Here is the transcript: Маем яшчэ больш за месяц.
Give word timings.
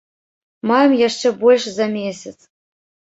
Маем 0.69 0.95
яшчэ 1.01 1.31
больш 1.43 1.67
за 1.73 1.85
месяц. 1.97 2.33